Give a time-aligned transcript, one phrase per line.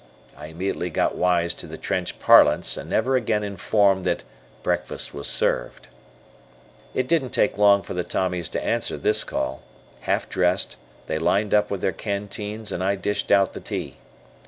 [0.35, 4.23] I immediately got wise to the trench parlance, and never again informed that
[4.63, 5.89] "Breakfast was served."
[6.95, 9.61] It didn't take long for the Tommies to answer this call.
[9.99, 10.75] Half dressed,
[11.05, 13.97] they lined up with their canteens and I dished out the tea.